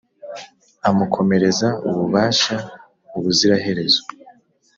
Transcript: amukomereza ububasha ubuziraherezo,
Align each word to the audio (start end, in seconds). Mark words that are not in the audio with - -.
amukomereza 0.89 1.67
ububasha 1.89 2.55
ubuziraherezo, 3.17 4.01